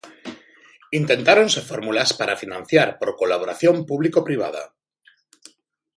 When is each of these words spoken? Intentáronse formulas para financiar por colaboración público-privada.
Intentáronse 0.99 1.67
formulas 1.71 2.09
para 2.19 2.39
financiar 2.43 2.89
por 2.99 3.09
colaboración 3.21 3.75
público-privada. 3.89 4.63